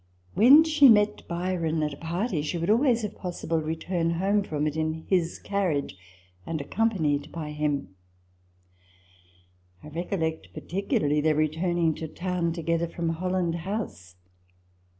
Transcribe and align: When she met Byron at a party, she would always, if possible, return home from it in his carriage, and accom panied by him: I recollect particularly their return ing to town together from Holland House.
When 0.33 0.63
she 0.63 0.89
met 0.89 1.27
Byron 1.27 1.83
at 1.83 1.93
a 1.93 1.97
party, 1.97 2.41
she 2.41 2.57
would 2.57 2.71
always, 2.71 3.03
if 3.03 3.13
possible, 3.15 3.61
return 3.61 4.15
home 4.15 4.41
from 4.41 4.65
it 4.65 4.75
in 4.75 5.05
his 5.07 5.37
carriage, 5.37 5.95
and 6.43 6.59
accom 6.59 6.91
panied 6.97 7.29
by 7.31 7.51
him: 7.51 7.89
I 9.83 9.89
recollect 9.89 10.55
particularly 10.55 11.21
their 11.21 11.35
return 11.35 11.77
ing 11.77 11.93
to 11.97 12.07
town 12.07 12.51
together 12.51 12.87
from 12.87 13.09
Holland 13.09 13.53
House. 13.57 14.15